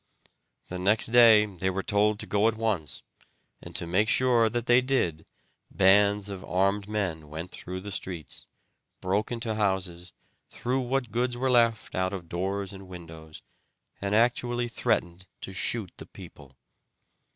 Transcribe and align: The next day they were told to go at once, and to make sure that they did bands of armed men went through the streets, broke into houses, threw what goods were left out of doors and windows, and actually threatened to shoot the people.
The 0.67 0.79
next 0.79 1.09
day 1.09 1.45
they 1.45 1.69
were 1.69 1.83
told 1.83 2.17
to 2.21 2.25
go 2.25 2.47
at 2.47 2.55
once, 2.57 3.03
and 3.61 3.75
to 3.75 3.85
make 3.85 4.09
sure 4.09 4.49
that 4.49 4.65
they 4.65 4.81
did 4.81 5.27
bands 5.69 6.27
of 6.27 6.43
armed 6.43 6.89
men 6.89 7.29
went 7.29 7.51
through 7.51 7.81
the 7.81 7.91
streets, 7.91 8.47
broke 8.99 9.31
into 9.31 9.53
houses, 9.53 10.11
threw 10.49 10.79
what 10.81 11.11
goods 11.11 11.37
were 11.37 11.51
left 11.51 11.93
out 11.93 12.13
of 12.13 12.27
doors 12.27 12.73
and 12.73 12.87
windows, 12.87 13.43
and 14.01 14.15
actually 14.15 14.67
threatened 14.67 15.27
to 15.41 15.53
shoot 15.53 15.91
the 15.97 16.07
people. 16.07 16.55